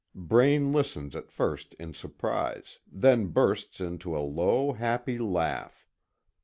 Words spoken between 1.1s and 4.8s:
at first in surprise, then bursts into a low,